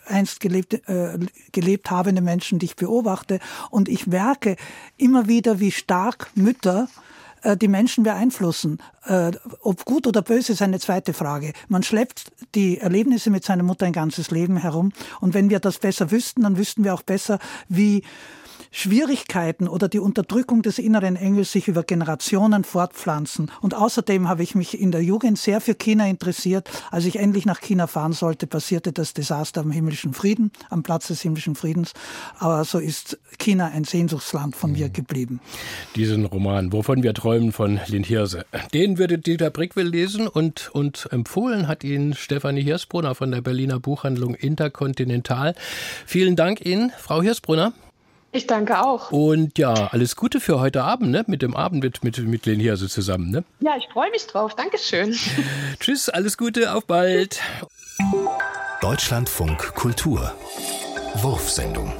[0.07, 1.19] einst gelebt, äh,
[1.51, 3.39] gelebt habende Menschen, die ich beobachte.
[3.69, 4.55] Und ich merke
[4.97, 7.04] immer wieder, wie stark Mütter äh,
[7.55, 8.79] die Menschen beeinflussen.
[9.05, 9.31] Äh,
[9.61, 11.53] ob gut oder böse ist eine zweite Frage.
[11.67, 14.91] Man schleppt die Erlebnisse mit seiner Mutter ein ganzes Leben herum.
[15.21, 18.03] Und wenn wir das besser wüssten, dann wüssten wir auch besser, wie
[18.75, 23.49] Schwierigkeiten oder die Unterdrückung des inneren Engels sich über Generationen fortpflanzen.
[23.61, 26.69] Und außerdem habe ich mich in der Jugend sehr für China interessiert.
[26.91, 31.07] Als ich endlich nach China fahren sollte, passierte das Desaster am himmlischen Frieden, am Platz
[31.07, 31.93] des himmlischen Friedens.
[32.37, 34.93] Aber so ist China ein Sehnsuchtsland von mir mhm.
[34.93, 35.39] geblieben.
[35.95, 41.07] Diesen Roman, wovon wir träumen, von Lynn Hirse, den würde Dieter Brickwill lesen und, und
[41.11, 45.55] empfohlen hat ihn Stefanie Hirsbrunner von der Berliner Buchhandlung Interkontinental.
[46.05, 47.71] Vielen Dank Ihnen, Frau Hirsbrunner.
[48.35, 49.13] Ich danke auch.
[49.13, 51.23] Und ja, alles Gute für heute Abend, ne?
[51.25, 53.45] Mit dem Abend mit, mit, mit Len Hirse zusammen, ne?
[53.61, 54.53] Ja, ich freue mich drauf.
[54.55, 55.15] Dankeschön.
[55.79, 57.39] Tschüss, alles Gute, auf bald.
[58.81, 60.33] Deutschlandfunk Kultur.
[61.21, 61.93] Wurfsendung.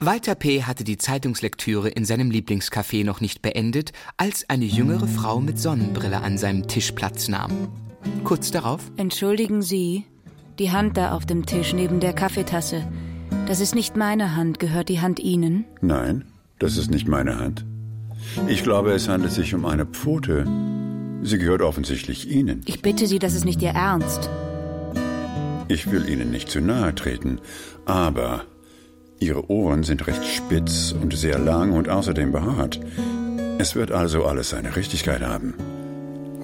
[0.00, 0.64] Walter P.
[0.64, 6.20] hatte die Zeitungslektüre in seinem Lieblingscafé noch nicht beendet, als eine jüngere Frau mit Sonnenbrille
[6.20, 7.68] an seinem Tisch Platz nahm.
[8.22, 10.04] Kurz darauf: Entschuldigen Sie,
[10.58, 12.86] die Hand da auf dem Tisch neben der Kaffeetasse.
[13.48, 14.58] Das ist nicht meine Hand.
[14.58, 15.64] Gehört die Hand Ihnen?
[15.80, 16.26] Nein,
[16.58, 17.64] das ist nicht meine Hand.
[18.46, 20.44] Ich glaube, es handelt sich um eine Pfote.
[21.22, 22.60] Sie gehört offensichtlich Ihnen.
[22.66, 24.28] Ich bitte Sie, das ist nicht Ihr Ernst.
[25.68, 27.40] Ich will Ihnen nicht zu nahe treten,
[27.86, 28.42] aber
[29.18, 32.78] Ihre Ohren sind recht spitz und sehr lang und außerdem behaart.
[33.58, 35.54] Es wird also alles seine Richtigkeit haben.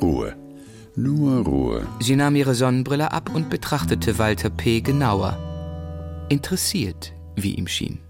[0.00, 0.34] Ruhe.
[0.96, 1.86] Nur Ruhe.
[2.00, 4.80] Sie nahm ihre Sonnenbrille ab und betrachtete Walter P.
[4.80, 5.53] genauer.
[6.30, 8.00] Interessiert, wie ihm schien.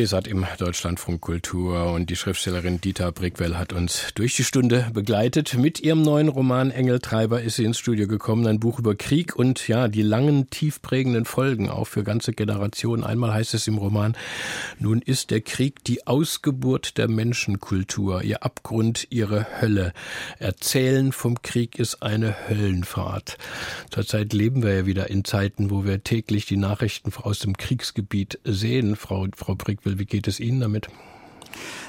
[0.00, 5.58] Lesart im Deutschlandfunk Kultur und die Schriftstellerin Dieter Brickwell hat uns durch die Stunde begleitet.
[5.58, 9.68] Mit ihrem neuen Roman Engeltreiber ist sie ins Studio gekommen, ein Buch über Krieg und
[9.68, 13.04] ja, die langen, tiefprägenden Folgen auch für ganze Generationen.
[13.04, 14.16] Einmal heißt es im Roman,
[14.78, 19.92] nun ist der Krieg die Ausgeburt der Menschenkultur, ihr Abgrund, ihre Hölle.
[20.38, 23.36] Erzählen vom Krieg ist eine Höllenfahrt.
[23.90, 28.38] Zurzeit leben wir ja wieder in Zeiten, wo wir täglich die Nachrichten aus dem Kriegsgebiet
[28.44, 28.96] sehen.
[28.96, 29.98] Frau, Frau Brick will.
[29.98, 30.88] Wie geht es Ihnen damit?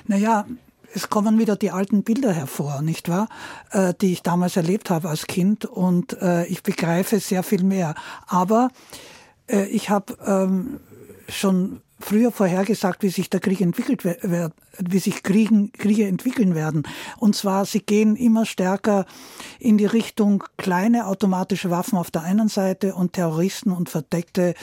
[0.07, 0.45] Naja,
[0.93, 3.29] es kommen wieder die alten Bilder hervor, nicht wahr?
[3.71, 7.95] Äh, die ich damals erlebt habe als Kind und äh, ich begreife sehr viel mehr.
[8.27, 8.69] Aber
[9.47, 10.79] äh, ich habe ähm,
[11.29, 16.83] schon früher vorhergesagt, wie sich der Krieg entwickelt wird, wie sich Kriegen, Kriege entwickeln werden.
[17.17, 19.05] Und zwar, sie gehen immer stärker
[19.59, 24.55] in die Richtung kleine automatische Waffen auf der einen Seite und Terroristen und verdeckte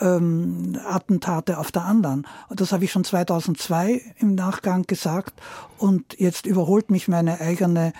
[0.00, 2.26] ähm, Attentate auf der anderen.
[2.50, 5.34] Das habe ich schon 2002 im Nachgang gesagt
[5.78, 7.92] und jetzt überholt mich meine eigene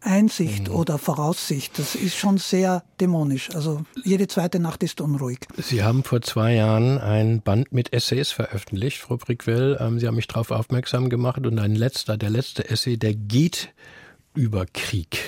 [0.00, 0.74] Einsicht mhm.
[0.74, 1.78] oder Voraussicht.
[1.78, 3.50] Das ist schon sehr dämonisch.
[3.54, 5.40] Also jede zweite Nacht ist unruhig.
[5.56, 9.76] Sie haben vor zwei Jahren ein Band mit Essays veröffentlicht, Frau Brickwell.
[9.80, 13.72] Ähm, Sie haben mich darauf aufmerksam gemacht und ein letzter, der letzte Essay, der geht
[14.34, 15.18] über Krieg.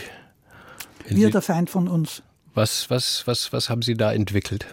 [1.08, 2.22] Wir, der Feind von uns.
[2.54, 4.66] Was, was, was, was haben Sie da entwickelt?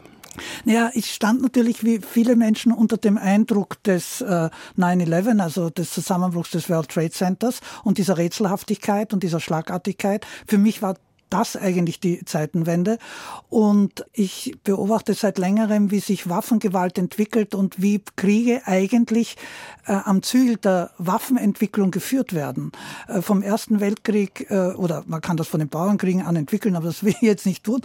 [0.65, 5.91] Naja, ich stand natürlich wie viele Menschen unter dem Eindruck des äh, 9-11, also des
[5.91, 10.25] Zusammenbruchs des World Trade Centers und dieser Rätselhaftigkeit und dieser Schlagartigkeit.
[10.47, 10.95] Für mich war
[11.29, 12.97] das eigentlich die Zeitenwende.
[13.49, 19.37] Und ich beobachte seit längerem, wie sich Waffengewalt entwickelt und wie Kriege eigentlich
[19.85, 22.71] äh, am Zügel der Waffenentwicklung geführt werden.
[23.07, 26.87] Äh, vom Ersten Weltkrieg, äh, oder man kann das von den Bauernkriegen an entwickeln, aber
[26.87, 27.81] das will ich jetzt nicht tun,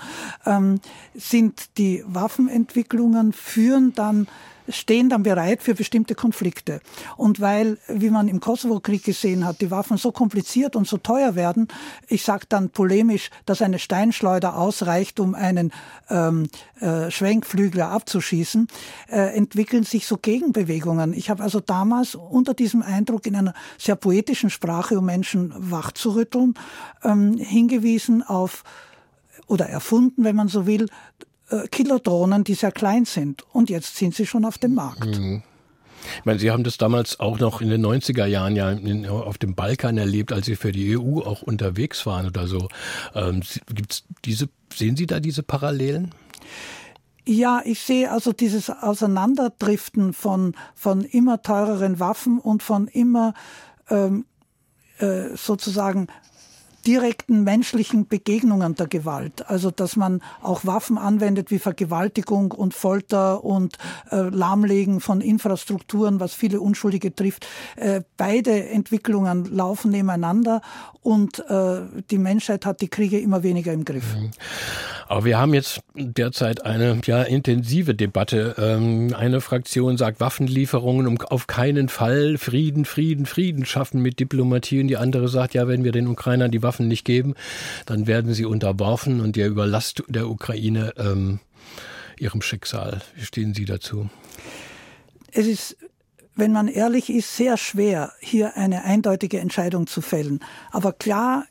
[0.46, 0.80] ähm,
[1.14, 4.26] sind die Waffenentwicklungen führen dann
[4.68, 6.80] stehen dann bereit für bestimmte Konflikte.
[7.16, 11.34] Und weil, wie man im Kosovo-Krieg gesehen hat, die Waffen so kompliziert und so teuer
[11.34, 11.68] werden,
[12.08, 15.72] ich sage dann polemisch, dass eine Steinschleuder ausreicht, um einen
[16.08, 16.48] ähm,
[16.80, 18.68] äh, Schwenkflügler abzuschießen,
[19.08, 21.12] äh, entwickeln sich so Gegenbewegungen.
[21.12, 26.54] Ich habe also damals unter diesem Eindruck in einer sehr poetischen Sprache, um Menschen wachzurütteln,
[27.02, 28.64] ähm, hingewiesen auf
[29.46, 30.86] oder erfunden, wenn man so will,
[31.50, 33.42] äh, Kilodrohnen, die sehr klein sind.
[33.52, 35.18] Und jetzt sind sie schon auf dem Markt.
[35.18, 35.42] Mhm.
[36.18, 38.76] Ich meine, Sie haben das damals auch noch in den 90er Jahren ja
[39.10, 42.68] auf dem Balkan erlebt, als Sie für die EU auch unterwegs waren oder so.
[43.14, 43.42] Ähm,
[43.74, 46.14] gibt's diese, sehen Sie da diese Parallelen?
[47.26, 53.32] Ja, ich sehe also dieses Auseinanderdriften von, von immer teureren Waffen und von immer
[53.88, 54.26] ähm,
[54.98, 56.08] äh, sozusagen
[56.86, 59.48] direkten menschlichen Begegnungen der Gewalt.
[59.48, 63.76] Also dass man auch Waffen anwendet wie Vergewaltigung und Folter und
[64.10, 67.46] äh, Lahmlegen von Infrastrukturen, was viele Unschuldige trifft.
[67.76, 70.60] Äh, beide Entwicklungen laufen nebeneinander
[71.02, 74.14] und äh, die Menschheit hat die Kriege immer weniger im Griff.
[74.14, 74.30] Mhm.
[75.06, 78.54] Aber wir haben jetzt derzeit eine ja, intensive Debatte.
[78.58, 84.80] Ähm, eine Fraktion sagt Waffenlieferungen, um auf keinen Fall Frieden, Frieden, Frieden schaffen mit Diplomatie.
[84.80, 87.34] Und die andere sagt, ja, wenn wir den Ukrainern die Waffen nicht geben,
[87.86, 91.40] dann werden sie unterworfen und ihr überlasst der Ukraine ähm,
[92.18, 93.02] ihrem Schicksal.
[93.14, 94.08] Wie stehen Sie dazu?
[95.32, 95.76] Es ist
[96.36, 100.40] wenn man ehrlich ist, sehr schwer, hier eine eindeutige Entscheidung zu fällen.
[100.72, 101.44] Aber klar,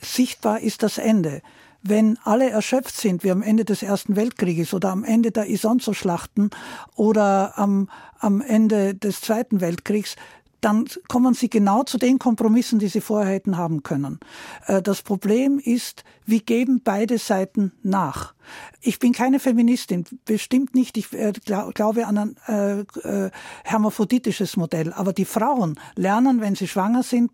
[0.00, 1.42] sichtbar ist das Ende.
[1.82, 6.50] Wenn alle erschöpft sind, wie am Ende des Ersten Weltkrieges oder am Ende der Isonzo-Schlachten
[6.94, 10.16] oder am, am Ende des Zweiten Weltkriegs,
[10.60, 14.20] dann kommen sie genau zu den Kompromissen, die sie vorher hätten haben können.
[14.66, 18.34] Äh, das Problem ist, wie geben beide Seiten nach?
[18.80, 20.96] Ich bin keine Feministin, bestimmt nicht.
[20.96, 23.30] Ich äh, glaube an ein äh,
[23.64, 24.92] hermaphroditisches Modell.
[24.92, 27.30] Aber die Frauen lernen, wenn sie schwanger sind,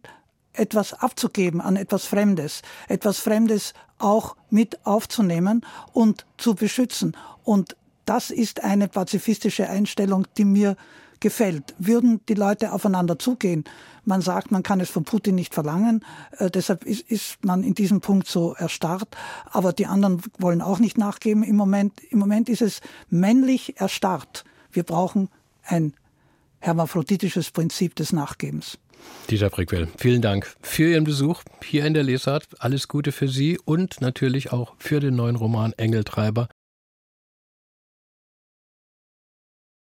[0.53, 7.17] etwas abzugeben an etwas Fremdes, etwas Fremdes auch mit aufzunehmen und zu beschützen.
[7.45, 10.77] Und das ist eine pazifistische Einstellung, die mir
[11.27, 13.65] gefällt, würden die Leute aufeinander zugehen.
[14.05, 16.05] Man sagt, man kann es von Putin nicht verlangen,
[16.39, 19.09] äh, deshalb ist, ist man in diesem Punkt so erstarrt.
[19.51, 21.43] Aber die anderen wollen auch nicht nachgeben.
[21.43, 22.81] Im Moment, im Moment ist es
[23.11, 24.45] männlich erstarrt.
[24.71, 25.29] Wir brauchen
[25.65, 25.95] ein
[26.61, 28.79] hermaphroditisches Prinzip des Nachgebens.
[29.29, 32.47] Dieter Brickwell, vielen Dank für Ihren Besuch hier in der Lesart.
[32.61, 36.49] Alles Gute für Sie und natürlich auch für den neuen Roman Engeltreiber.